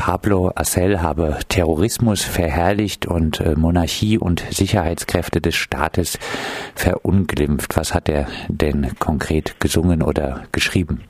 Pablo 0.00 0.50
Assel 0.56 1.02
habe 1.02 1.36
Terrorismus 1.50 2.24
verherrlicht 2.24 3.04
und 3.04 3.38
äh, 3.42 3.54
Monarchie 3.54 4.16
und 4.16 4.40
Sicherheitskräfte 4.40 5.42
des 5.42 5.56
Staates 5.56 6.18
verunglimpft. 6.74 7.76
Was 7.76 7.94
hat 7.94 8.08
er 8.08 8.26
denn 8.48 8.92
konkret 8.98 9.60
gesungen 9.60 10.02
oder 10.02 10.44
geschrieben? 10.52 11.04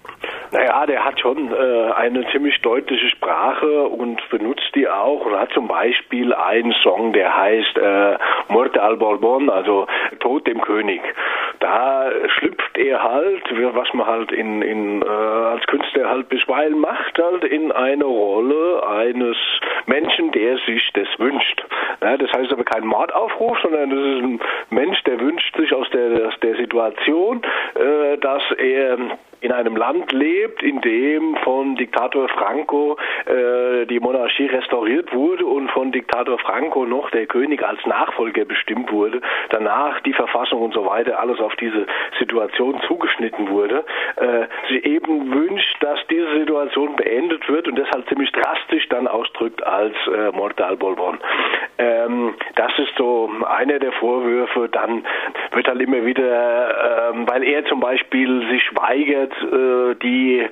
Naja, 0.51 0.85
der 0.87 1.05
hat 1.05 1.21
schon 1.21 1.53
äh, 1.53 1.93
eine 1.93 2.27
ziemlich 2.33 2.61
deutliche 2.63 3.09
Sprache 3.11 3.85
und 3.85 4.21
benutzt 4.29 4.73
die 4.75 4.89
auch 4.89 5.25
und 5.25 5.39
hat 5.39 5.53
zum 5.53 5.69
Beispiel 5.69 6.35
einen 6.35 6.73
Song, 6.83 7.13
der 7.13 7.37
heißt 7.37 7.79
äh, 7.79 8.19
Morte 8.49 8.83
al 8.83 8.97
Bourbon, 8.97 9.49
also 9.49 9.87
Tod 10.19 10.49
dem 10.49 10.61
König. 10.61 11.01
Da 11.61 12.11
schlüpft 12.39 12.79
er 12.79 13.03
halt, 13.03 13.43
was 13.75 13.93
man 13.95 14.07
halt 14.07 14.33
in, 14.33 14.63
in 14.63 15.03
äh, 15.03 15.07
als 15.07 15.67
Künstler 15.67 16.09
halt 16.09 16.29
bisweilen 16.29 16.79
macht, 16.79 17.19
halt 17.19 17.45
in 17.45 17.71
eine 17.71 18.05
Rolle 18.05 18.83
eines 18.87 19.37
Menschen, 19.87 20.33
der 20.33 20.57
sich 20.59 20.91
das 20.95 21.07
wünscht. 21.19 21.63
Ja, 22.01 22.17
das 22.17 22.33
heißt 22.33 22.53
aber 22.53 22.65
kein 22.65 22.87
Mordaufruf, 22.87 23.59
sondern 23.63 23.91
das 23.91 23.99
ist 23.99 24.23
ein 24.23 24.41
Mensch, 24.71 25.03
der 25.05 25.21
wünscht 25.21 25.55
sich 25.57 25.73
aus 25.75 25.89
der, 25.91 26.29
aus 26.29 26.41
der 26.41 26.57
Situation, 26.57 27.43
äh, 27.75 28.17
dass 28.19 28.43
er 28.57 28.99
in 29.41 29.53
einem 29.53 29.77
Land 29.77 30.13
lebt, 30.13 30.63
in 30.63 30.81
dem 30.81 31.37
von 31.45 31.77
Diktator 31.77 32.29
Franco 32.29 32.97
äh, 33.27 33.87
die 33.87 34.01
Monarchie 34.01 34.47
restauriert 34.47 35.13
wurde 35.15 35.47
und 35.47 35.71
von 35.71 35.93
Diktator 35.93 36.39
Franco 36.39 36.85
noch 36.85 37.11
der 37.11 37.27
König 37.27 37.63
als 37.63 37.85
Nachfolger 37.87 38.45
bestimmt 38.45 38.93
wurde, 38.93 39.21
danach 39.51 40.01
die 40.01 40.13
Verfassung 40.13 40.63
und 40.63 40.75
so 40.75 40.85
weiter 40.87 41.19
alles 41.19 41.41
auf 41.41 41.55
diese 41.57 41.87
Situation 42.19 42.81
zugeschnitten 42.87 43.49
wurde, 43.49 43.85
äh, 44.17 44.47
sie 44.69 44.83
eben 44.85 45.33
wünscht, 45.33 45.77
dass 45.81 45.99
diese 46.09 46.39
Situation 46.39 46.97
beendet 46.97 47.49
wird 47.49 47.69
und 47.69 47.77
deshalb 47.77 48.09
ziemlich 48.09 48.31
drastisch 48.33 48.89
dann 48.89 49.09
ausdrückt 49.09 49.63
als 49.67 49.95
äh, 50.07 50.31
Mortal 50.33 50.77
Bourbon. 50.77 51.19
Ähm, 51.79 52.35
das 52.57 52.73
ist 52.79 52.93
so 52.99 53.31
einer 53.47 53.79
der 53.79 53.93
Vorwürfe. 53.93 54.69
Dann 54.69 55.05
wird 55.53 55.67
halt 55.67 55.81
immer 55.81 56.05
wieder, 56.05 57.13
ähm, 57.13 57.27
weil 57.29 57.43
er 57.43 57.65
zum 57.67 57.81
Beispiel 57.81 58.47
sich 58.51 58.69
weigert, 58.77 59.30
die 60.03 60.49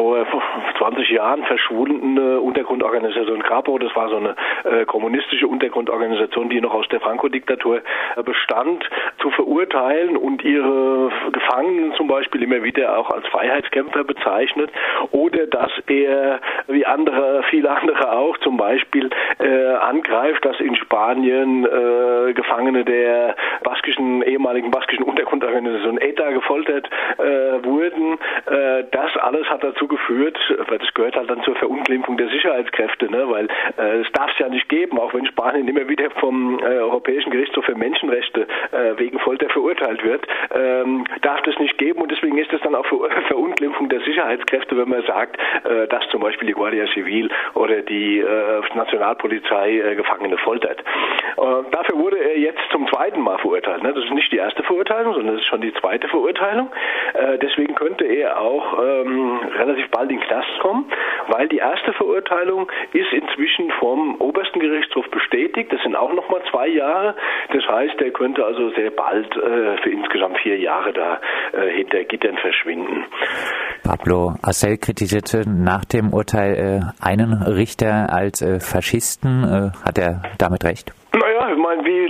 vor 0.00 0.42
20 0.78 1.10
Jahren 1.10 1.44
verschwundene 1.44 2.40
Untergrundorganisation 2.40 3.42
Krapo, 3.42 3.78
das 3.78 3.94
war 3.94 4.08
so 4.08 4.16
eine 4.16 4.34
äh, 4.64 4.84
kommunistische 4.86 5.46
Untergrundorganisation, 5.46 6.48
die 6.48 6.60
noch 6.60 6.74
aus 6.74 6.88
der 6.88 7.00
Franco-Diktatur 7.00 7.82
äh, 8.16 8.22
bestand, 8.22 8.88
zu 9.20 9.30
verurteilen 9.30 10.16
und 10.16 10.42
ihre 10.42 11.10
Gefangenen 11.32 11.94
zum 11.94 12.08
Beispiel 12.08 12.42
immer 12.42 12.62
wieder 12.62 12.96
auch 12.96 13.10
als 13.10 13.26
Freiheitskämpfer 13.28 14.04
bezeichnet 14.04 14.70
oder 15.10 15.46
dass 15.46 15.70
er, 15.86 16.40
wie 16.66 16.86
andere, 16.86 17.42
viele 17.50 17.70
andere 17.70 18.12
auch, 18.12 18.38
zum 18.38 18.56
Beispiel 18.56 19.10
äh, 19.38 19.74
angreift, 19.74 20.44
dass 20.44 20.58
in 20.60 20.76
Spanien 20.76 21.66
äh, 21.66 22.32
Gefangene 22.32 22.84
der 22.84 23.36
baskischen, 23.62 24.22
ehemaligen 24.22 24.70
baskischen 24.70 25.04
Untergrundorganisation 25.04 25.98
ETA 25.98 26.30
gefoltert 26.30 26.88
wurden. 27.62 28.18
Das 28.90 29.16
alles 29.16 29.48
hat 29.48 29.62
dazu 29.62 29.86
geführt, 29.90 30.38
weil 30.68 30.78
das 30.78 30.92
gehört 30.94 31.16
halt 31.16 31.28
dann 31.28 31.42
zur 31.42 31.54
Verunglimpfung 31.56 32.16
der 32.16 32.28
Sicherheitskräfte, 32.28 33.10
ne? 33.10 33.28
weil 33.28 33.48
äh, 33.76 34.00
es 34.00 34.10
darf 34.12 34.30
es 34.32 34.38
ja 34.38 34.48
nicht 34.48 34.68
geben, 34.70 34.98
auch 34.98 35.12
wenn 35.12 35.26
Spanien 35.26 35.68
immer 35.68 35.86
wieder 35.88 36.10
vom 36.12 36.58
äh, 36.60 36.78
Europäischen 36.78 37.30
Gerichtshof 37.30 37.64
für 37.66 37.74
Menschenrechte 37.74 38.46
äh, 38.72 38.96
wegen 38.96 39.18
Folter 39.18 39.50
verurteilt 39.50 40.02
wird, 40.04 40.26
ähm, 40.54 41.04
darf 41.20 41.42
das 41.42 41.58
nicht 41.58 41.76
geben 41.76 42.00
und 42.00 42.10
deswegen 42.10 42.38
ist 42.38 42.52
es 42.52 42.60
dann 42.62 42.74
auch 42.74 42.86
Ver 42.86 43.10
Verunglimpfung 43.28 43.88
der 43.88 44.00
Sicherheitskräfte, 44.00 44.76
wenn 44.76 44.88
man 44.88 45.02
sagt, 45.02 45.36
äh, 45.64 45.86
dass 45.88 46.08
zum 46.08 46.22
Beispiel 46.22 46.48
die 46.48 46.54
Guardia 46.54 46.86
Civil 46.94 47.28
oder 47.54 47.82
die 47.82 48.20
äh, 48.20 48.62
Nationalpolizei 48.74 49.78
äh, 49.78 49.94
Gefangene 49.96 50.38
foltert. 50.38 50.80
Äh, 50.80 51.42
dafür 51.70 51.98
wurde 51.98 52.18
er 52.18 52.38
jetzt 52.38 52.60
zum 52.70 52.86
zweiten 52.88 53.20
Mal 53.20 53.38
verurteilt. 53.38 53.82
Ne? 53.82 53.92
Das 53.92 54.04
ist 54.04 54.12
nicht 54.12 54.32
die 54.32 54.36
erste 54.36 54.62
Verurteilung, 54.62 55.14
sondern 55.14 55.34
das 55.34 55.42
ist 55.42 55.48
schon 55.48 55.60
die 55.60 55.72
zweite 55.74 56.08
Verurteilung. 56.08 56.70
Äh, 57.14 57.38
deswegen 57.38 57.74
könnte 57.74 58.04
er 58.04 58.40
auch 58.40 58.78
ähm, 58.82 59.40
relativ 59.56 59.69
bald 59.90 60.10
in 60.10 60.18
den 60.18 60.26
Knast 60.26 60.48
kommen, 60.60 60.86
weil 61.28 61.48
die 61.48 61.58
erste 61.58 61.92
Verurteilung 61.92 62.70
ist 62.92 63.12
inzwischen 63.12 63.70
vom 63.78 64.16
obersten 64.16 64.60
Gerichtshof 64.60 65.08
bestätigt. 65.10 65.72
Das 65.72 65.82
sind 65.82 65.96
auch 65.96 66.12
nochmal 66.12 66.42
zwei 66.50 66.68
Jahre. 66.68 67.14
Das 67.52 67.66
heißt, 67.66 68.00
er 68.00 68.10
könnte 68.10 68.44
also 68.44 68.70
sehr 68.70 68.90
bald 68.90 69.26
äh, 69.36 69.76
für 69.82 69.90
insgesamt 69.90 70.38
vier 70.38 70.58
Jahre 70.58 70.92
da 70.92 71.20
äh, 71.52 71.70
hinter 71.70 72.04
Gittern 72.04 72.36
verschwinden. 72.38 73.04
Pablo 73.84 74.34
Assel 74.42 74.78
kritisierte 74.78 75.48
nach 75.48 75.84
dem 75.84 76.12
Urteil 76.12 76.54
äh, 76.54 77.04
einen 77.04 77.42
Richter 77.42 78.12
als 78.12 78.42
äh, 78.42 78.60
Faschisten. 78.60 79.44
Äh, 79.44 79.86
hat 79.86 79.98
er 79.98 80.22
damit 80.38 80.64
recht? 80.64 80.92
Naja, 81.12 81.50
ich 81.50 81.58
meine, 81.58 81.84
wie 81.84 82.06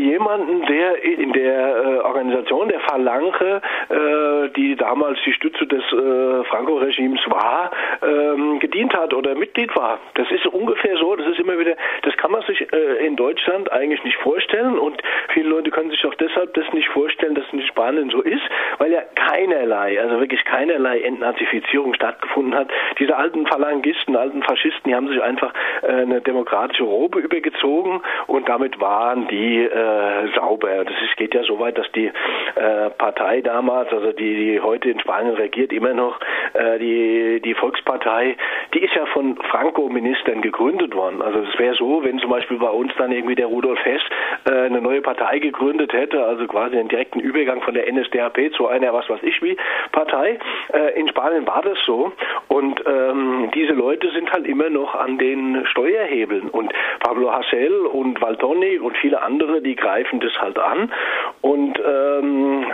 jemanden, 0.00 0.62
der 0.66 1.02
in 1.04 1.32
der 1.32 1.76
äh, 1.76 1.98
Organisation 1.98 2.68
der 2.68 2.80
Phalange, 2.80 3.60
äh, 3.88 4.48
die 4.56 4.76
damals 4.76 5.18
die 5.24 5.32
Stütze 5.32 5.66
des 5.66 5.82
äh, 5.92 6.44
Franco-Regimes 6.44 7.20
war, 7.26 7.70
ähm, 8.02 8.58
gedient 8.58 8.94
hat 8.94 9.12
oder 9.14 9.34
Mitglied 9.34 9.74
war? 9.76 9.98
Das 10.14 10.30
ist 10.30 10.46
ungefähr 10.46 10.96
so, 10.96 11.14
das 11.16 11.26
ist 11.28 11.38
immer 11.38 11.58
wieder, 11.58 11.76
das 12.02 12.16
kann 12.16 12.30
man 12.30 12.42
sich 12.42 12.66
in 13.04 13.16
Deutschland 13.16 13.70
eigentlich 13.72 14.02
nicht 14.04 14.16
vorstellen 14.18 14.78
und 14.78 15.00
viele 15.32 15.48
Leute 15.48 15.70
können 15.70 15.90
sich 15.90 16.04
auch 16.06 16.14
deshalb 16.14 16.54
das 16.54 16.70
nicht 16.72 16.88
vorstellen, 16.88 17.34
dass 17.34 17.44
es 17.46 17.52
in 17.52 17.62
Spanien 17.62 18.10
so 18.10 18.20
ist, 18.20 18.42
weil 18.78 18.92
ja 18.92 19.02
keinerlei, 19.14 20.00
also 20.00 20.20
wirklich 20.20 20.44
keinerlei 20.44 21.00
Entnazifizierung 21.00 21.94
stattgefunden 21.94 22.54
hat. 22.54 22.68
Diese 22.98 23.16
alten 23.16 23.46
Phalangisten, 23.46 24.16
alten 24.16 24.42
Faschisten, 24.42 24.90
die 24.90 24.94
haben 24.94 25.08
sich 25.08 25.22
einfach 25.22 25.52
eine 25.82 26.20
demokratische 26.20 26.84
Robe 26.84 27.20
übergezogen 27.20 28.00
und 28.26 28.48
damit 28.48 28.80
waren 28.80 29.28
die 29.28 29.64
äh, 29.64 29.89
sauber. 30.34 30.84
Das 30.84 30.94
ist, 31.02 31.16
geht 31.16 31.34
ja 31.34 31.42
so 31.44 31.58
weit, 31.58 31.78
dass 31.78 31.90
die 31.92 32.06
äh, 32.06 32.90
Partei 32.98 33.40
damals, 33.40 33.92
also 33.92 34.12
die, 34.12 34.36
die 34.36 34.60
heute 34.60 34.90
in 34.90 35.00
Spanien 35.00 35.34
regiert, 35.34 35.72
immer 35.72 35.94
noch 35.94 36.18
äh, 36.54 36.78
die, 36.78 37.40
die 37.44 37.54
Volkspartei, 37.54 38.36
die 38.74 38.80
ist 38.80 38.94
ja 38.94 39.06
von 39.06 39.36
Franco-Ministern 39.36 40.42
gegründet 40.42 40.94
worden. 40.94 41.22
Also 41.22 41.40
es 41.40 41.58
wäre 41.58 41.74
so, 41.74 42.02
wenn 42.04 42.18
zum 42.18 42.30
Beispiel 42.30 42.58
bei 42.58 42.70
uns 42.70 42.92
dann 42.98 43.12
irgendwie 43.12 43.34
der 43.34 43.46
Rudolf 43.46 43.84
Hess 43.84 44.02
äh, 44.44 44.66
eine 44.66 44.80
neue 44.80 45.00
Partei 45.00 45.38
gegründet 45.38 45.92
hätte, 45.92 46.24
also 46.24 46.46
quasi 46.46 46.78
einen 46.78 46.88
direkten 46.88 47.20
Übergang 47.20 47.62
von 47.62 47.74
der 47.74 47.90
NSDAP 47.92 48.52
zu 48.56 48.68
einer, 48.68 48.92
was 48.92 49.08
weiß 49.08 49.22
ich 49.22 49.42
wie, 49.42 49.56
Partei. 49.92 50.38
Äh, 50.72 50.98
in 50.98 51.08
Spanien 51.08 51.46
war 51.46 51.62
das 51.62 51.78
so 51.84 52.12
und 52.48 52.82
ähm, 52.86 53.50
diese 53.54 53.72
Leute 53.72 54.10
sind 54.12 54.32
halt 54.32 54.46
immer 54.46 54.70
noch 54.70 54.94
an 54.94 55.18
den 55.18 55.64
Steuerhebeln 55.66 56.48
und 56.48 56.72
Pablo 57.00 57.32
Hassel 57.32 57.86
und 57.86 58.20
Valtoni 58.20 58.78
und 58.78 58.96
viele 58.98 59.22
andere, 59.22 59.60
die 59.60 59.76
greifen 59.80 60.20
das 60.20 60.32
halt 60.40 60.58
an. 60.58 60.92
Und 61.40 61.78
ähm, 61.84 62.66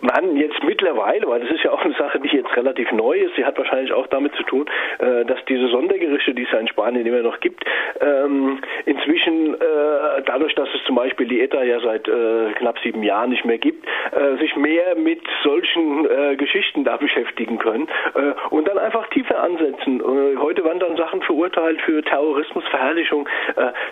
man 0.00 0.36
jetzt 0.36 0.62
mittlerweile, 0.62 1.26
weil 1.26 1.40
das 1.40 1.50
ist 1.50 1.64
ja 1.64 1.70
auch 1.70 1.84
eine 1.84 1.94
Sache, 1.94 2.20
die 2.20 2.28
jetzt 2.28 2.54
relativ 2.56 2.90
neu 2.92 3.18
ist, 3.18 3.34
sie 3.36 3.44
hat 3.44 3.56
wahrscheinlich 3.56 3.92
auch 3.92 4.06
damit 4.08 4.34
zu 4.34 4.42
tun, 4.42 4.66
äh, 4.98 5.24
dass 5.24 5.42
diese 5.46 5.68
Sondergerichte, 5.68 6.34
die 6.34 6.42
es 6.42 6.52
ja 6.52 6.58
in 6.58 6.68
Spanien 6.68 7.06
immer 7.06 7.22
noch 7.22 7.40
gibt, 7.40 7.64
ähm, 8.00 8.60
inzwischen 8.84 9.54
äh, 9.54 10.22
dadurch, 10.24 10.54
dass 10.54 10.68
es 10.74 10.84
zum 10.84 10.96
Beispiel 10.96 11.26
die 11.28 11.40
ETA 11.40 11.62
ja 11.62 11.80
seit 11.80 12.08
äh, 12.08 12.52
knapp 12.56 12.78
sieben 12.80 13.02
Jahren 13.02 13.30
nicht 13.30 13.44
mehr 13.44 13.58
gibt, 13.58 13.86
äh, 14.12 14.36
sich 14.38 14.54
mehr 14.56 14.96
mit 14.96 15.22
solchen 15.42 16.06
äh, 16.08 16.36
Geschichten 16.36 16.84
da 16.84 16.96
beschäftigen 16.96 17.58
können 17.58 17.88
äh, 18.14 18.32
und 18.50 18.68
dann 18.68 18.78
einfach 18.78 19.06
tiefer 19.08 19.42
ansetzen. 19.42 20.02
heute 20.38 20.64
werden 20.64 20.80
dann 20.80 20.96
Sachen 20.96 21.22
verurteilt 21.22 21.80
für 21.82 22.02
Terrorismus, 22.02 22.64
Verherrlichung. 22.68 23.28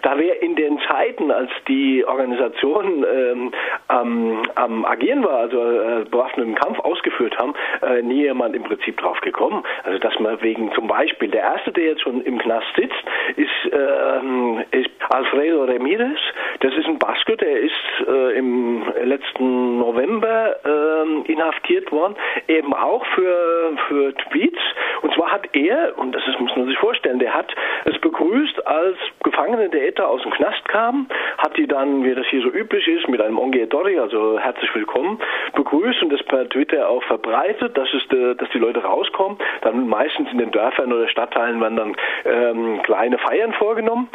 da 0.02 0.18
wäre 0.18 0.36
in 0.36 0.56
den 0.56 0.78
Zeiten, 0.88 1.30
als 1.30 1.50
die 1.68 2.04
Organisation 2.04 3.04
ähm, 3.04 3.52
am, 3.88 4.42
am 4.54 4.84
Agieren 4.84 5.24
war, 5.24 5.38
also 5.38 5.58
bewaffneten 6.04 6.54
Kampf 6.54 6.78
ausgeführt 6.80 7.36
haben, 7.38 7.54
äh, 7.82 8.02
nie 8.02 8.22
jemand 8.22 8.56
im 8.56 8.64
Prinzip 8.64 8.96
drauf 8.98 9.20
gekommen. 9.20 9.62
Also 9.84 9.98
dass 9.98 10.18
man 10.18 10.40
wegen 10.42 10.72
zum 10.72 10.86
Beispiel, 10.86 11.28
der 11.28 11.42
erste, 11.42 11.72
der 11.72 11.84
jetzt 11.84 12.02
schon 12.02 12.22
im 12.22 12.38
Knast 12.38 12.66
sitzt, 12.76 13.04
ist, 13.36 13.72
äh, 13.72 14.78
ist 14.78 14.90
Alfredo 15.08 15.64
Ramirez. 15.64 16.18
Das 16.60 16.74
ist 16.74 16.86
ein 16.86 16.98
Basker, 16.98 17.36
der 17.36 17.60
ist 17.60 17.72
äh, 18.06 18.38
im 18.38 18.82
letzten 19.02 19.78
November 19.78 20.56
äh, 20.64 21.32
inhaftiert 21.32 21.90
worden, 21.92 22.16
eben 22.48 22.72
auch 22.74 23.04
für, 23.14 23.76
für 23.88 24.14
Tweets. 24.14 24.60
Und 25.02 25.14
zwar 25.14 25.32
hat 25.32 25.48
er, 25.52 25.98
und 25.98 26.12
das 26.12 26.26
ist, 26.26 26.40
muss 26.40 26.54
man 26.56 26.66
sich 26.66 26.78
vorstellen, 26.78 27.18
der 27.18 27.34
hat 27.34 27.54
es 27.84 27.98
begrüßt, 27.98 28.66
als 28.66 28.96
Gefangene 29.22 29.68
der 29.68 29.88
ETA 29.88 30.04
aus 30.04 30.22
dem 30.22 30.32
Knast 30.32 30.66
kamen, 30.68 31.08
hat 31.38 31.56
die 31.56 31.66
dann, 31.66 32.04
wie 32.04 32.14
das 32.14 32.26
hier 32.28 32.42
so 32.42 32.48
üblich 32.48 32.86
ist, 32.88 33.08
mit 33.08 33.20
einem 33.20 33.38
Onge 33.38 33.66
Dori, 33.66 33.98
also 33.98 34.38
herzlich 34.38 34.74
willkommen, 34.74 35.20
begrüßt 35.54 35.83
begrüßt 35.84 36.02
und 36.02 36.12
das 36.12 36.22
per 36.24 36.48
Twitter 36.48 36.88
auch 36.88 37.02
verbreitet, 37.04 37.76
dass, 37.76 37.88
es, 37.92 38.02
äh, 38.16 38.34
dass 38.34 38.48
die 38.50 38.58
Leute 38.58 38.82
rauskommen. 38.82 39.38
Dann 39.62 39.86
meistens 39.88 40.30
in 40.32 40.38
den 40.38 40.50
Dörfern 40.50 40.92
oder 40.92 41.08
Stadtteilen 41.08 41.60
werden 41.60 41.76
dann 41.76 41.96
ähm, 42.24 42.82
kleine 42.82 43.18
Feiern 43.18 43.52
vorgenommen. 43.52 44.08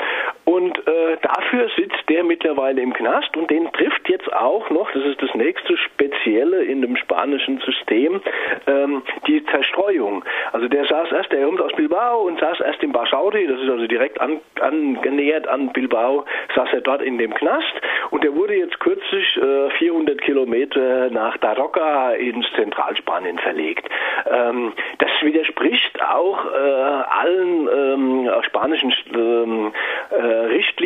Und 0.59 0.77
äh, 0.87 1.17
dafür 1.21 1.69
sitzt 1.77 2.09
der 2.09 2.23
mittlerweile 2.25 2.81
im 2.81 2.91
Knast 2.91 3.35
und 3.37 3.49
den 3.49 3.71
trifft 3.71 4.09
jetzt 4.09 4.31
auch 4.33 4.69
noch, 4.69 4.91
das 4.91 5.05
ist 5.05 5.21
das 5.21 5.33
nächste 5.33 5.77
Spezielle 5.77 6.63
in 6.63 6.81
dem 6.81 6.97
spanischen 6.97 7.59
System, 7.59 8.19
ähm, 8.67 9.01
die 9.25 9.41
Zerstreuung. 9.45 10.25
Also 10.51 10.67
der 10.67 10.85
saß 10.85 11.13
erst, 11.13 11.31
der 11.31 11.45
kommt 11.45 11.61
aus 11.61 11.71
Bilbao 11.77 12.23
und 12.27 12.41
saß 12.41 12.59
erst 12.59 12.83
in 12.83 12.91
Basauri, 12.91 13.47
das 13.47 13.61
ist 13.61 13.69
also 13.69 13.87
direkt 13.87 14.19
an, 14.19 14.41
angenähert 14.59 15.47
an 15.47 15.71
Bilbao, 15.71 16.25
saß 16.55 16.73
er 16.73 16.81
dort 16.81 17.03
in 17.03 17.17
dem 17.17 17.33
Knast 17.33 17.73
und 18.11 18.25
der 18.25 18.35
wurde 18.35 18.55
jetzt 18.55 18.79
kürzlich 18.81 19.37
äh, 19.37 19.69
400 19.77 20.19
Kilometer 20.21 21.09
nach 21.09 21.37
Daroca 21.37 22.11
ins 22.15 22.45
Zentralspanien 22.55 23.39
verlegt. 23.39 23.87
Ähm, 24.29 24.73
das 24.97 25.09
widerspricht 25.21 26.01
auch 26.01 26.45
äh, 26.45 26.57
allen 26.57 27.69
ähm, 27.73 28.09
ähm, 28.09 28.25
äh, 28.25 28.28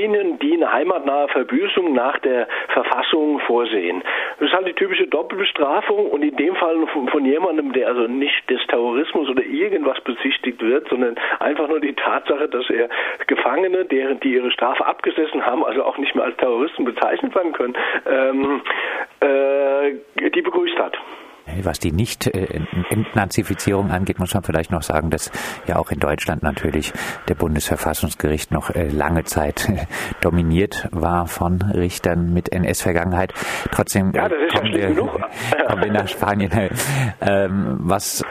Richtlinien, 0.03 0.39
die 0.39 0.53
eine 0.53 0.71
heimatnahe 0.71 1.27
Verbüßung 1.29 1.93
nach 1.93 2.17
der 2.19 2.47
Verfassung 2.69 3.39
vorsehen. 3.41 4.03
Das 4.39 4.49
ist 4.49 4.53
halt 4.53 4.67
die 4.67 4.73
typische 4.73 5.07
Doppelbestrafung 5.07 6.07
und 6.07 6.23
in 6.23 6.35
dem 6.35 6.55
Fall 6.55 6.85
von, 6.87 7.07
von 7.07 7.25
jemandem, 7.25 7.71
der 7.73 7.87
also 7.87 8.07
nicht 8.07 8.49
des 8.49 8.59
Terrorismus 8.67 9.29
oder 9.29 9.43
irgendwas 9.43 9.99
bezichtigt 10.01 10.61
wird, 10.61 10.89
sondern 10.89 11.15
einfach 11.39 11.67
nur 11.67 11.79
die 11.79 11.93
Tatsache, 11.93 12.49
dass 12.49 12.69
er 12.69 12.89
Gefangene, 13.27 13.85
deren 13.85 14.19
die 14.19 14.33
ihre 14.33 14.51
Strafe 14.51 14.85
abgesessen 14.85 15.45
haben, 15.45 15.63
also 15.63 15.83
auch 15.83 15.97
nicht 15.97 16.15
mehr 16.15 16.25
als 16.25 16.37
Terroristen 16.37 16.83
bezeichnet 16.83 17.33
werden 17.35 17.53
können, 17.53 17.73
ähm, 18.05 18.61
äh, 19.21 20.29
die 20.29 20.41
begrüßt 20.41 20.77
hat. 20.77 20.97
Was 21.63 21.79
die 21.79 21.91
Nicht-Entnazifizierung 21.91 23.91
angeht, 23.91 24.19
muss 24.19 24.33
man 24.33 24.43
vielleicht 24.43 24.71
noch 24.71 24.81
sagen, 24.81 25.09
dass 25.09 25.29
ja 25.67 25.75
auch 25.75 25.91
in 25.91 25.99
Deutschland 25.99 26.41
natürlich 26.41 26.93
der 27.27 27.35
Bundesverfassungsgericht 27.35 28.51
noch 28.51 28.69
äh, 28.69 28.87
lange 28.87 29.25
Zeit 29.25 29.69
dominiert 30.21 30.87
war 30.91 31.27
von 31.27 31.61
Richtern 31.61 32.33
mit 32.33 32.51
NS-Vergangenheit. 32.51 33.33
Trotzdem 33.71 34.13
ja, 34.13 34.29
kommen, 34.29 34.73
wir, 34.73 34.95
kommen 35.67 35.83
wir 35.83 35.91
nach 35.91 36.07
Spanien. 36.07 36.51
Ähm, 37.21 37.77
was 37.81 38.23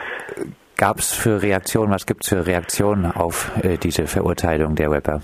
gab 0.75 0.99
es 0.99 1.13
für 1.13 1.41
Reaktionen, 1.41 1.91
was 1.91 2.05
gibt 2.05 2.23
es 2.23 2.29
für 2.29 2.47
Reaktionen 2.47 3.05
auf 3.05 3.51
äh, 3.63 3.77
diese 3.77 4.07
Verurteilung 4.07 4.75
der 4.75 4.91
Rapper? 4.91 5.21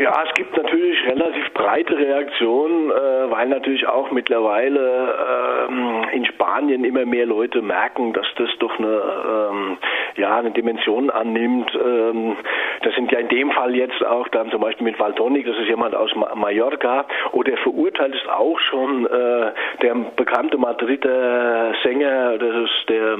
Ja, 0.00 0.24
es 0.26 0.34
gibt 0.34 0.56
natürlich 0.56 0.98
relativ 1.06 1.52
breite 1.52 1.96
Reaktionen, 1.96 2.90
äh, 2.90 3.30
weil 3.30 3.48
natürlich 3.48 3.86
auch 3.86 4.10
mittlerweile 4.10 5.68
ähm, 5.68 6.04
in 6.12 6.26
Spanien 6.26 6.84
immer 6.84 7.06
mehr 7.06 7.26
Leute 7.26 7.62
merken, 7.62 8.12
dass 8.12 8.26
das 8.36 8.50
doch 8.58 8.76
eine, 8.76 8.88
ähm, 8.88 9.78
ja, 10.16 10.36
eine 10.36 10.50
Dimension 10.50 11.10
annimmt. 11.10 11.72
Ähm, 11.74 12.36
das 12.82 12.94
sind 12.94 13.10
ja 13.12 13.18
in 13.18 13.28
dem 13.28 13.50
Fall 13.52 13.74
jetzt 13.74 14.04
auch 14.04 14.28
dann 14.28 14.50
zum 14.50 14.60
Beispiel 14.60 14.84
mit 14.84 14.98
Valtonic, 14.98 15.46
das 15.46 15.56
ist 15.58 15.68
jemand 15.68 15.94
aus 15.94 16.10
Mallorca, 16.14 17.06
oder 17.32 17.56
verurteilt 17.58 18.14
ist 18.14 18.28
auch 18.28 18.58
schon 18.60 19.06
äh, 19.06 19.52
der 19.82 19.94
bekannte 20.16 20.58
Madrider 20.58 21.74
Sänger, 21.82 22.38
das 22.38 22.70
ist 22.70 22.88
der 22.88 23.18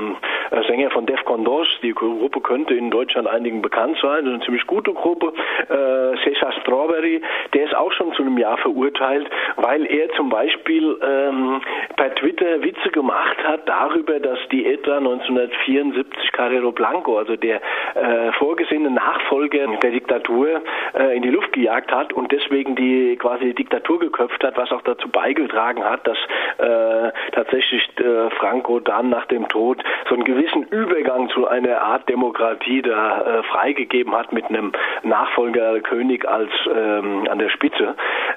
äh, 0.50 0.62
Sänger 0.69 0.91
von 0.91 1.06
Defcon 1.06 1.44
Dos. 1.44 1.69
Die 1.82 1.93
Gruppe 1.93 2.41
könnte 2.41 2.75
in 2.75 2.91
Deutschland 2.91 3.29
einigen 3.29 3.62
bekannt 3.62 3.99
sein, 4.00 4.25
das 4.25 4.26
ist 4.26 4.35
eine 4.35 4.44
ziemlich 4.44 4.67
gute 4.67 4.93
Gruppe. 4.93 5.32
Äh, 5.69 6.17
Cesar 6.25 6.52
Strawberry, 6.61 7.23
der 7.52 7.64
ist 7.64 7.75
auch 7.75 7.93
schon 7.93 8.12
zu 8.12 8.23
einem 8.23 8.38
Jahr 8.38 8.58
verurteilt, 8.58 9.29
weil 9.56 9.87
er 9.87 10.11
zum 10.11 10.29
Beispiel 10.29 10.96
ähm, 11.02 11.61
bei 11.96 12.08
Twitter 12.11 12.62
Witze 12.62 12.91
gemacht 12.91 13.37
hat 13.44 13.69
darüber, 13.69 14.20
dass 14.20 14.38
die 14.50 14.67
ETA 14.67 14.99
1974 14.99 16.32
Carrero 16.32 16.73
Blanco, 16.84 17.16
also 17.16 17.36
der 17.36 17.62
äh, 17.94 18.32
vorgesehene 18.32 18.90
Nachfolger 18.90 19.66
der 19.82 19.90
Diktatur, 19.90 20.60
äh, 20.94 21.16
in 21.16 21.22
die 21.22 21.31
Luft 21.31 21.52
gejagt 21.52 21.90
hat 21.90 22.12
und 22.12 22.31
deswegen 22.31 22.76
die 22.76 23.16
quasi 23.16 23.46
die 23.46 23.54
Diktatur 23.54 24.00
geköpft 24.00 24.44
hat, 24.44 24.58
was 24.58 24.70
auch 24.70 24.82
dazu 24.82 25.08
beigetragen 25.08 25.82
hat, 25.82 26.06
dass 26.06 26.19
äh, 26.58 27.10
tatsächlich 27.32 27.88
äh, 27.98 28.28
Franco 28.38 28.81
dann 28.81 29.08
nach 29.08 29.25
dem 29.26 29.48
Tod 29.48 29.82
so 30.08 30.14
einen 30.14 30.25
gewissen 30.25 30.64
Übergang 30.64 31.31
zu 31.31 31.48
einer 31.48 31.81
Art 31.81 32.06
Demokratie 32.08 32.82
da 32.82 33.38
äh, 33.38 33.42
freigegeben 33.44 34.14
hat 34.14 34.32
mit 34.32 34.44
einem 34.46 34.72
Nachfolger 35.04 35.81
König 35.81 36.28
als 36.28 36.50
ähm, 36.66 37.26
an 37.31 37.38
der 37.38 37.48
Spitze. 37.48 37.94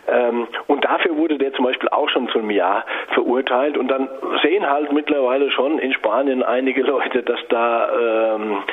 Ähm, 0.07 0.47
und 0.67 0.85
dafür 0.85 1.17
wurde 1.17 1.37
der 1.37 1.51
zum 1.53 1.65
Beispiel 1.65 1.89
auch 1.89 2.07
schon 2.09 2.29
zu 2.29 2.39
einem 2.39 2.51
Jahr 2.51 2.85
verurteilt. 3.13 3.77
Und 3.77 3.89
dann 3.89 4.07
sehen 4.41 4.69
halt 4.69 4.93
mittlerweile 4.93 5.51
schon 5.51 5.79
in 5.79 5.91
Spanien 5.91 6.43
einige 6.43 6.83
Leute, 6.83 7.23
dass 7.23 7.39
da 7.49 8.36
ähm, 8.37 8.63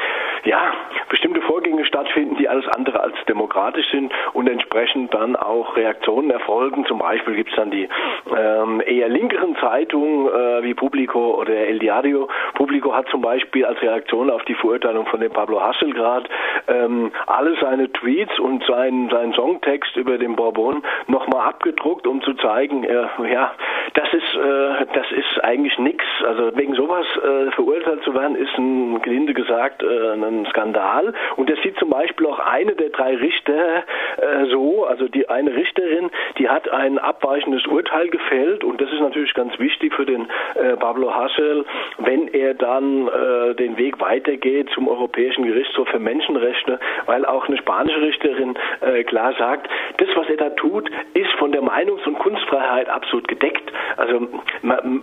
ja 0.44 0.72
bestimmte 1.08 1.42
Vorgänge 1.42 1.84
stattfinden, 1.84 2.36
die 2.36 2.48
alles 2.48 2.66
andere 2.68 3.00
als 3.00 3.14
demokratisch 3.28 3.88
sind 3.90 4.12
und 4.32 4.48
entsprechend 4.48 5.14
dann 5.14 5.36
auch 5.36 5.76
Reaktionen 5.76 6.30
erfolgen. 6.30 6.84
Zum 6.86 6.98
Beispiel 6.98 7.36
gibt 7.36 7.50
es 7.50 7.56
dann 7.56 7.70
die 7.70 7.88
ähm, 8.36 8.82
eher 8.84 9.08
linkeren 9.08 9.56
Zeitungen 9.56 10.26
äh, 10.26 10.62
wie 10.64 10.74
Publico 10.74 11.40
oder 11.40 11.54
El 11.54 11.78
Diario. 11.78 12.28
Publico 12.54 12.94
hat 12.94 13.08
zum 13.10 13.20
Beispiel 13.20 13.64
als 13.64 13.80
Reaktion 13.80 14.30
auf 14.30 14.42
die 14.44 14.54
Verurteilung 14.54 15.06
von 15.06 15.20
dem 15.20 15.32
Pablo 15.32 15.60
Hasselgrad 15.60 16.28
ähm, 16.68 17.12
alle 17.26 17.56
seine 17.60 17.92
Tweets 17.92 18.38
und 18.38 18.64
seinen, 18.64 19.08
seinen 19.10 19.34
Songtext 19.34 19.96
über 19.96 20.18
den 20.18 20.36
Bourbon 20.36 20.82
nochmal 21.06 21.48
abgedruckt, 21.48 22.06
um 22.06 22.22
zu 22.22 22.34
zeigen, 22.34 22.84
äh, 22.84 23.06
ja, 23.32 23.52
das 23.94 24.12
ist, 24.12 24.34
äh, 24.34 24.86
das 24.94 25.06
ist 25.12 25.44
eigentlich 25.44 25.78
nichts. 25.78 26.04
Also 26.26 26.56
wegen 26.56 26.74
sowas 26.74 27.06
äh, 27.22 27.50
verurteilt 27.52 28.02
zu 28.02 28.14
werden, 28.14 28.36
ist 28.36 28.56
ein 28.58 29.00
gelinde 29.02 29.34
gesagt 29.34 29.82
äh, 29.82 30.16
ein 30.42 30.46
Skandal. 30.46 31.12
Und 31.36 31.50
das 31.50 31.58
sieht 31.62 31.78
zum 31.78 31.90
Beispiel 31.90 32.26
auch 32.26 32.38
eine 32.38 32.74
der 32.74 32.90
drei 32.90 33.16
Richter 33.16 33.84
äh, 34.16 34.46
so, 34.50 34.84
also 34.84 35.08
die 35.08 35.28
eine 35.28 35.54
Richterin, 35.54 36.10
die 36.38 36.48
hat 36.48 36.68
ein 36.68 36.98
abweichendes 36.98 37.66
Urteil 37.66 38.08
gefällt 38.08 38.64
und 38.64 38.80
das 38.80 38.90
ist 38.90 39.00
natürlich 39.00 39.34
ganz 39.34 39.58
wichtig 39.58 39.94
für 39.94 40.06
den 40.06 40.26
äh, 40.54 40.76
Pablo 40.76 41.14
Hassel, 41.14 41.64
wenn 41.98 42.28
er 42.28 42.54
dann 42.54 43.08
äh, 43.08 43.54
den 43.54 43.76
Weg 43.78 44.00
weitergeht 44.00 44.70
zum 44.74 44.88
Europäischen 44.88 45.44
Gerichtshof 45.44 45.88
für 45.88 45.98
Menschenrechte, 45.98 46.78
weil 47.06 47.24
auch 47.24 47.48
eine 47.48 47.56
spanische 47.58 48.00
Richterin 48.00 48.54
äh, 48.80 49.04
klar 49.04 49.34
sagt, 49.38 49.68
das, 49.98 50.08
was 50.14 50.28
er 50.28 50.36
da 50.36 50.50
tut, 50.50 50.90
ist 51.14 51.30
von 51.38 51.52
der 51.52 51.62
Meinungs- 51.62 52.06
und 52.06 52.18
Kunstfreiheit 52.18 52.88
absolut 52.88 53.28
gedeckt. 53.28 53.72
Also 53.96 54.28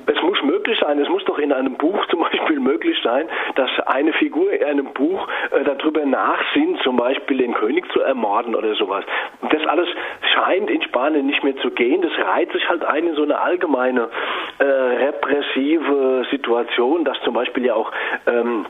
es 0.06 0.22
muss 0.22 0.42
möglich 0.44 0.78
sein, 0.80 1.00
es 1.00 1.10
muss 1.10 1.24
doch 1.25 1.39
in 1.39 1.54
einem 1.54 1.75
Buch 1.75 2.06
zum 2.10 2.22
Beispiel 2.22 2.60
möglich 2.60 2.98
sein, 3.04 3.28
dass 3.56 3.69
eine 3.86 4.13
Figur 4.13 4.51
in 4.51 4.63
einem 4.63 4.94
Buch 4.94 5.20
äh, 5.51 5.63
darüber 5.63 6.06
nachsinnt, 6.06 6.81
zum 6.83 6.97
Beispiel 6.97 7.38
den 7.38 7.53
König 7.53 7.91
zu 7.91 8.01
ermorden 8.01 8.56
oder 8.56 8.73
sowas. 8.75 9.03
Das 9.50 9.65
alles 9.68 9.88
scheint 10.33 10.69
in 10.69 10.81
Spanien 10.81 11.25
nicht 11.25 11.44
mehr 11.44 11.56
zu 11.57 11.71
gehen. 11.71 12.01
Das 12.01 12.12
reiht 12.27 12.51
sich 12.51 12.68
halt 12.68 12.83
ein 12.85 13.07
in 13.07 13.15
so 13.15 13.23
eine 13.23 13.39
allgemeine 13.39 14.09
äh, 14.59 14.63
repressive 14.63 16.25
Situation, 16.29 17.06
dass 17.06 17.19
zum 17.21 17.33
Beispiel 17.33 17.65
ja 17.65 17.75
auch 17.75 17.91
ähm, 18.27 18.65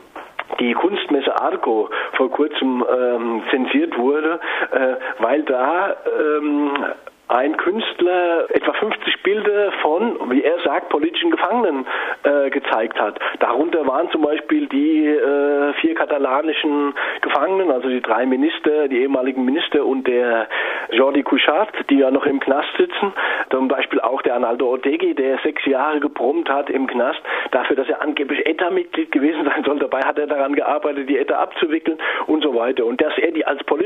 die 0.60 0.72
Kunstmesse 0.74 1.40
Arco 1.40 1.88
vor 2.14 2.30
kurzem 2.30 2.84
ähm, 2.90 3.42
zensiert 3.50 3.96
wurde, 3.96 4.40
äh, 4.70 4.94
weil 5.22 5.42
da 5.42 5.96
ähm, 6.20 6.72
ein 7.28 7.56
Künstler 7.56 8.46
etwa 8.50 8.72
50 8.72 9.22
Bilder 9.22 9.72
von, 9.80 10.30
wie 10.30 10.42
er 10.42 10.58
sagt, 10.60 10.90
politischen 10.90 11.30
Gefangenen 11.30 11.86
äh, 12.24 12.50
gezeigt 12.50 13.00
hat. 13.00 13.18
Darunter 13.40 13.86
waren 13.86 14.10
zum 14.10 14.22
Beispiel 14.22 14.66
die 14.66 15.06
äh, 15.06 15.72
vier 15.80 15.94
katalanischen 15.94 16.94
Gefangenen, 17.22 17.70
also 17.70 17.88
die 17.88 18.02
drei 18.02 18.26
Minister, 18.26 18.88
die 18.88 19.00
ehemaligen 19.00 19.44
Minister 19.44 19.84
und 19.84 20.06
der 20.06 20.48
Jordi 20.90 21.22
Cuixart, 21.22 21.70
die 21.88 21.98
ja 21.98 22.10
noch 22.10 22.26
im 22.26 22.40
Knast 22.40 22.68
sitzen. 22.76 23.12
Zum 23.50 23.68
Beispiel 23.68 24.00
auch 24.00 24.20
der 24.22 24.34
Arnaldo 24.34 24.68
Ortegi, 24.68 25.14
der 25.14 25.38
sechs 25.38 25.64
Jahre 25.64 26.00
gebrummt 26.00 26.48
hat 26.50 26.68
im 26.70 26.86
Knast, 26.86 27.20
dafür, 27.50 27.76
dass 27.76 27.88
er 27.88 28.02
angeblich 28.02 28.44
ETA-Mitglied 28.46 29.12
gewesen 29.12 29.44
sein 29.44 29.64
soll. 29.64 29.78
Dabei 29.78 30.00
hat 30.00 30.18
er 30.18 30.26
daran 30.26 30.54
gearbeitet, 30.54 31.08
die 31.08 31.18
ETA 31.18 31.36
abzuwickeln 31.36 31.98
und 32.26 32.42
so 32.42 32.54
weiter. 32.54 32.84
Und 32.84 33.00
dass 33.00 33.16
er 33.18 33.30
die 33.32 33.46
als 33.46 33.62
Gefangene 33.64 33.81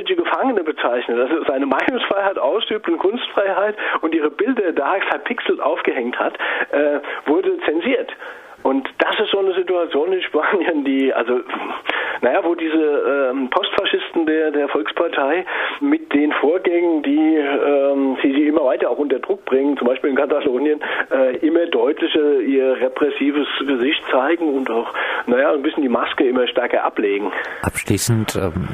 bezeichnet, 0.66 1.18
dass 1.18 1.30
er 1.30 1.44
seine 1.46 1.66
Meinungsfreiheit 1.66 2.38
ausübt 2.38 2.88
und 2.88 2.99
Kunst 2.99 3.16
Kunstfreiheit 3.16 3.76
und 4.00 4.14
ihre 4.14 4.30
Bilder 4.30 4.73
da 4.73 4.96
verpixelt 5.08 5.61
aufgehängt 5.61 6.18
hat, 6.18 6.35
äh, 6.70 7.00
wurde 7.26 7.58
zensiert. 7.64 8.12
Und 8.62 8.88
das 8.99 9.14
ist 9.20 9.30
so 9.30 9.38
eine 9.38 9.54
Situation 9.54 10.12
in 10.12 10.23
Spanien, 10.23 10.85
die, 10.85 11.12
also, 11.12 11.40
naja, 12.20 12.40
wo 12.42 12.56
diese 12.56 13.30
ähm, 13.30 13.49
Postfaschisten 13.49 14.26
der, 14.26 14.50
der 14.50 14.68
Volkspartei 14.68 15.44
mit 15.80 16.12
den 16.12 16.32
Vorgängen, 16.32 17.02
die 17.04 17.37
ähm, 17.37 18.16
sie, 18.23 18.32
sie 18.32 18.49
immer 18.49 18.64
weiter 18.64 18.90
auch 18.90 18.99
unter 18.99 19.20
Druck 19.20 19.44
bringen, 19.44 19.76
zum 19.76 19.87
Beispiel 19.87 20.11
in 20.11 20.16
Katalonien, 20.16 20.80
äh, 21.12 21.37
immer 21.46 21.66
deutlicher 21.66 22.40
ihr 22.40 22.80
repressives 22.80 23.46
Gesicht 23.64 24.02
zeigen 24.11 24.52
und 24.54 24.68
auch, 24.68 24.92
naja, 25.26 25.52
ein 25.52 25.62
bisschen 25.62 25.82
die 25.82 25.88
Maske 25.88 26.25
immer 26.25 26.49
stärker 26.49 26.82
ablegen. 26.82 27.30
Abschließend, 27.62 28.35
ähm 28.35 28.66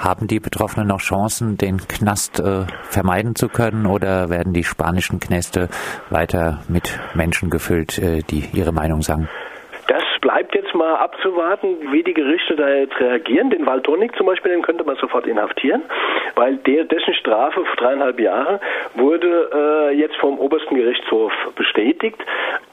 haben 0.00 0.26
die 0.26 0.40
Betroffenen 0.40 0.88
noch 0.88 1.00
Chancen, 1.00 1.56
den 1.56 1.78
Knast 1.78 2.40
äh, 2.40 2.66
vermeiden 2.88 3.34
zu 3.34 3.48
können 3.48 3.86
oder 3.86 4.30
werden 4.30 4.52
die 4.52 4.64
spanischen 4.64 5.20
Knäste 5.20 5.68
weiter 6.10 6.62
mit 6.68 6.98
Menschen 7.14 7.50
gefüllt, 7.50 7.98
äh, 7.98 8.22
die 8.22 8.46
ihre 8.52 8.72
Meinung 8.72 9.02
sagen? 9.02 9.28
Mal 10.74 10.96
abzuwarten, 10.96 11.92
wie 11.92 12.02
die 12.02 12.14
Gerichte 12.14 12.56
da 12.56 12.68
jetzt 12.68 12.98
reagieren. 13.00 13.50
Den 13.50 13.66
Valtonik 13.66 14.14
zum 14.16 14.26
Beispiel, 14.26 14.52
den 14.52 14.62
könnte 14.62 14.84
man 14.84 14.96
sofort 14.96 15.26
inhaftieren, 15.26 15.82
weil 16.34 16.56
der, 16.56 16.84
dessen 16.84 17.14
Strafe 17.14 17.64
für 17.64 17.76
dreieinhalb 17.76 18.18
Jahre 18.20 18.60
wurde 18.94 19.50
äh, 19.52 19.94
jetzt 19.96 20.16
vom 20.16 20.38
obersten 20.38 20.74
Gerichtshof 20.74 21.32
bestätigt. 21.56 22.18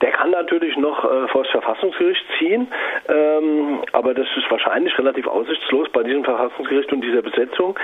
Der 0.02 0.12
kann 0.12 0.32
natürlich 0.32 0.78
noch 0.78 1.04
äh, 1.04 1.28
vor 1.28 1.44
das 1.44 1.52
Verfassungsgericht 1.52 2.26
ziehen, 2.38 2.68
ähm, 3.08 3.82
aber 3.92 4.14
das 4.14 4.28
ist 4.36 4.50
wahrscheinlich 4.50 4.98
relativ 4.98 5.28
aussichtslos 5.28 5.90
bei 5.90 6.04
diesem 6.04 6.24
Verfassungsgericht 6.24 6.92
und 6.92 7.02
dieser 7.02 7.22
Besetzung. 7.22 7.78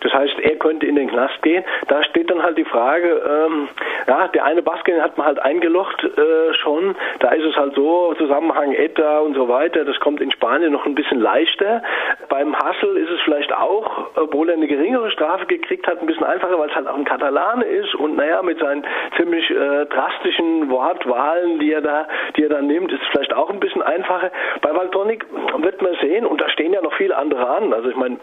Das 0.00 0.12
heißt, 0.12 0.38
er 0.40 0.56
könnte 0.56 0.86
in 0.86 0.96
den 0.96 1.08
Knast 1.08 1.40
gehen. 1.42 1.64
Da 1.88 2.02
steht 2.04 2.30
dann 2.30 2.42
halt 2.42 2.56
die 2.58 2.64
Frage, 2.64 3.22
ähm, 3.48 3.68
ja, 4.06 4.28
der 4.28 4.44
eine 4.44 4.62
Basken 4.62 5.02
hat 5.02 5.18
man 5.18 5.26
halt 5.26 5.40
eingelocht 5.40 6.02
äh, 6.04 6.54
schon. 6.54 6.94
Da 7.20 7.30
ist 7.30 7.44
es 7.44 7.56
halt 7.56 7.74
so, 7.74 8.14
Zusammenhang 8.18 8.72
ETA 8.72 9.18
und 9.18 9.34
so 9.34 9.47
weiter, 9.48 9.84
das 9.84 9.98
kommt 10.00 10.20
in 10.20 10.30
Spanien 10.30 10.72
noch 10.72 10.86
ein 10.86 10.94
bisschen 10.94 11.20
leichter. 11.20 11.82
Beim 12.28 12.56
Hassel 12.56 12.96
ist 12.96 13.10
es 13.10 13.20
vielleicht 13.22 13.52
auch, 13.52 14.10
obwohl 14.16 14.48
er 14.50 14.56
eine 14.56 14.66
geringere 14.66 15.10
Strafe 15.10 15.46
gekriegt 15.46 15.86
hat, 15.86 16.00
ein 16.00 16.06
bisschen 16.06 16.24
einfacher, 16.24 16.58
weil 16.58 16.68
es 16.68 16.74
halt 16.74 16.86
auch 16.86 16.96
ein 16.96 17.04
Katalane 17.04 17.64
ist 17.64 17.94
und 17.94 18.16
naja, 18.16 18.42
mit 18.42 18.58
seinen 18.58 18.84
ziemlich 19.16 19.50
äh, 19.50 19.86
drastischen 19.86 20.70
Wortwahlen, 20.70 21.58
die 21.58 21.72
er 21.72 21.80
da, 21.80 22.06
die 22.36 22.44
er 22.44 22.50
da 22.50 22.60
nimmt, 22.60 22.92
ist 22.92 23.02
es 23.02 23.08
vielleicht 23.08 23.34
auch 23.34 23.50
ein 23.50 23.60
bisschen 23.60 23.82
einfacher. 23.82 24.30
Bei 24.60 24.74
Valtonic 24.74 25.26
wird 25.58 25.82
man 25.82 25.94
sehen, 26.00 26.26
und 26.26 26.40
da 26.40 26.48
stehen 26.50 26.72
ja 26.72 26.82
noch 26.82 26.94
viele 26.94 27.16
andere 27.16 27.48
an. 27.48 27.72
Also 27.72 27.88
ich 27.88 27.96
meine, 27.96 28.18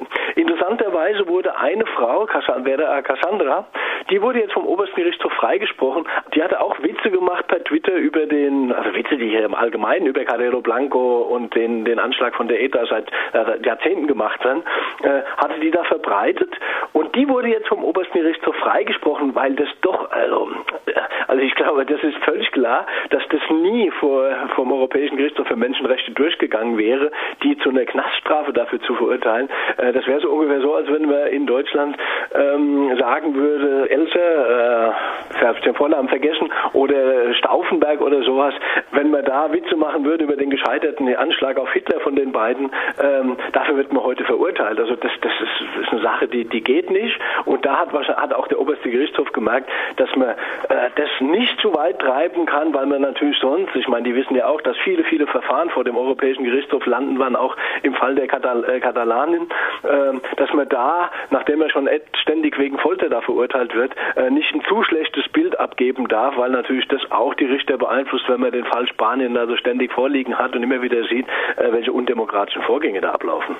interessanterweise 0.96 1.28
wurde 1.28 1.58
eine 1.58 1.86
Frau, 1.86 2.26
Cassandra, 2.26 3.66
die 4.10 4.22
wurde 4.22 4.40
jetzt 4.40 4.54
vom 4.54 4.66
obersten 4.66 4.96
Gerichtshof 4.96 5.32
freigesprochen. 5.34 6.06
Die 6.34 6.44
hatte 6.44 6.62
auch 6.62 6.82
Witze 6.82 7.10
gemacht 7.10 7.48
per 7.48 7.64
Twitter 7.64 7.94
über 7.94 8.26
den, 8.26 8.72
also 8.72 8.94
Witze, 8.94 9.18
die 9.18 9.30
hier 9.30 9.46
im 9.46 9.56
Allgemeinen 9.56 10.06
über 10.06 10.24
Carrero 10.26 10.62
Blanco 10.62 11.22
und 11.24 11.56
den, 11.56 11.86
den 11.86 12.00
Anschlag 12.00 12.36
von 12.36 12.48
der 12.48 12.62
ETA 12.62 12.86
seit 12.86 13.12
äh, 13.34 13.66
Jahrzehnten 13.66 14.08
gemacht 14.08 14.44
werden, 14.44 14.64
äh, 15.04 15.22
hatte 15.38 15.60
die 15.60 15.72
da 15.72 15.84
verbreitet. 15.84 16.52
Und 16.94 17.16
die 17.16 17.28
wurde 17.28 17.48
jetzt 17.50 17.68
vom 17.68 17.84
obersten 17.84 18.20
Gerichtshof 18.20 18.56
freigesprochen, 18.58 19.34
weil 19.36 19.56
das 19.56 19.70
doch, 19.82 20.12
also, 20.12 20.50
äh, 20.86 20.94
also 21.28 21.42
ich 21.42 21.56
glaube, 21.56 21.86
das 21.86 22.02
ist 22.04 22.18
völlig 22.20 22.52
klar, 22.52 22.86
dass 23.10 23.24
das 23.30 23.42
nie 23.50 23.90
vor, 24.00 24.30
vom 24.56 24.72
Europäischen 24.72 25.18
Gerichtshof 25.18 25.48
für 25.48 25.56
Menschenrechte 25.56 26.12
durchgegangen 26.12 26.78
wäre, 26.78 27.12
die 27.44 27.58
zu 27.58 27.70
einer 27.70 27.86
Knaststrafe 27.86 28.54
dafür 28.54 28.82
zu 28.82 28.94
verurteilen. 28.96 29.50
Äh, 29.78 29.94
das 29.94 30.06
wäre 30.06 30.20
so 30.22 30.30
ungefähr 30.30 30.62
so, 30.62 30.76
als 30.76 30.85
wenn 30.92 31.06
man 31.06 31.28
in 31.28 31.46
Deutschland 31.46 31.98
ähm, 32.34 32.98
sagen 33.00 33.36
würde, 33.36 33.90
Else, 33.90 34.20
äh, 34.20 35.36
ich 35.36 35.42
habe 35.42 35.62
den 35.62 35.76
Vornamen 35.76 36.10
vergessen, 36.10 36.50
oder 36.74 37.34
Stauffenberg 37.36 38.02
oder 38.02 38.24
sowas, 38.24 38.54
wenn 38.92 39.12
man 39.12 39.26
da 39.26 39.52
Witze 39.52 39.76
machen 39.76 40.06
würde 40.06 40.24
über 40.24 40.36
den 40.36 40.50
gescheiterten 40.50 41.14
Anschlag 41.16 41.58
auf 41.58 41.72
Hitler 41.74 42.00
von 42.02 42.16
den 42.16 42.32
beiden, 42.32 42.72
ähm, 43.02 43.38
dafür 43.54 43.78
wird 43.78 43.94
man 43.94 44.04
heute 44.04 44.24
verurteilt. 44.24 44.80
Also 44.80 44.96
das, 44.96 45.12
das 45.22 45.32
ist, 45.42 45.85
Sache, 46.26 46.28
die, 46.28 46.46
die 46.46 46.62
geht 46.62 46.90
nicht. 46.90 47.18
Und 47.46 47.66
da 47.66 47.80
hat, 47.80 47.94
hat 47.94 48.34
auch 48.34 48.48
der 48.48 48.60
oberste 48.60 48.90
Gerichtshof 48.90 49.32
gemerkt, 49.32 49.70
dass 49.98 50.14
man 50.16 50.30
äh, 50.30 50.90
das 50.96 51.10
nicht 51.20 51.60
zu 51.62 51.74
weit 51.74 52.00
treiben 52.00 52.46
kann, 52.46 52.74
weil 52.74 52.86
man 52.86 53.02
natürlich 53.02 53.38
sonst, 53.40 53.76
ich 53.76 53.88
meine, 53.88 54.04
die 54.04 54.16
wissen 54.16 54.36
ja 54.36 54.48
auch, 54.48 54.62
dass 54.62 54.76
viele, 54.84 55.04
viele 55.04 55.28
Verfahren 55.28 55.70
vor 55.70 55.84
dem 55.84 55.98
Europäischen 55.98 56.44
Gerichtshof 56.44 56.86
landen 56.86 57.20
waren, 57.20 57.36
auch 57.36 57.56
im 57.84 57.94
Fall 57.94 58.16
der 58.16 58.28
Katal 58.28 58.64
äh, 58.66 58.80
Katalanen, 58.80 59.48
äh, 59.84 60.36
dass 60.38 60.52
man 60.54 60.68
da, 60.70 61.10
nachdem 61.30 61.62
er 61.62 61.70
schon 61.70 61.90
ständig 62.22 62.58
wegen 62.58 62.78
Folter 62.78 63.10
da 63.10 63.22
verurteilt 63.22 63.76
wird, 63.76 63.94
äh, 64.16 64.30
nicht 64.30 64.54
ein 64.54 64.62
zu 64.68 64.84
schlechtes 64.84 65.28
Bild 65.30 65.60
abgeben 65.60 66.08
darf, 66.08 66.38
weil 66.38 66.52
natürlich 66.52 66.88
das 66.88 67.02
auch 67.12 67.34
die 67.36 67.46
Richter 67.46 67.78
beeinflusst, 67.78 68.28
wenn 68.28 68.42
man 68.42 68.52
den 68.52 68.66
Fall 68.66 68.88
Spanien 68.88 69.34
da 69.34 69.46
so 69.48 69.56
ständig 69.58 69.92
vorliegen 69.92 70.38
hat 70.38 70.56
und 70.56 70.64
immer 70.64 70.82
wieder 70.82 71.04
sieht, 71.08 71.28
äh, 71.58 71.72
welche 71.72 71.92
undemokratischen 71.92 72.62
Vorgänge 72.64 73.02
da 73.02 73.12
ablaufen. 73.12 73.56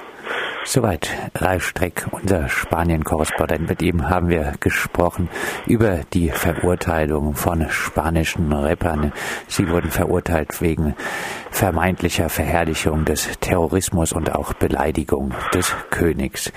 Soweit 0.64 1.10
Ralf 1.36 1.64
Streck, 1.64 2.06
unser 2.12 2.50
Spanien-Korrespondent. 2.56 3.70
Mit 3.70 3.82
ihm 3.82 4.10
haben 4.10 4.30
wir 4.30 4.54
gesprochen 4.60 5.30
über 5.68 6.02
die 6.14 6.30
Verurteilung 6.30 7.36
von 7.36 7.70
spanischen 7.70 8.52
Rappern. 8.52 9.14
Sie 9.48 9.70
wurden 9.70 9.92
verurteilt 9.92 10.62
wegen 10.62 10.96
vermeintlicher 11.52 12.30
Verherrlichung 12.30 13.06
des 13.06 13.30
Terrorismus 13.40 14.14
und 14.14 14.34
auch 14.34 14.54
Beleidigung 14.54 15.34
des 15.54 15.74
Königs. 15.90 16.52